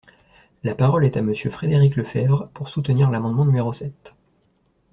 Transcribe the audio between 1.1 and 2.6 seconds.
à Monsieur Frédéric Lefebvre,